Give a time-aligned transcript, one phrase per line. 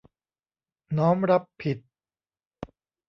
[0.97, 1.77] น้อมรับผิด